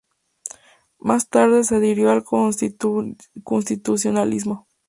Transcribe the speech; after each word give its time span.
Más 0.97 1.29
tarde 1.29 1.63
se 1.63 1.75
adhirió 1.75 2.09
al 2.09 2.23
constitucionalismo. 2.23 4.67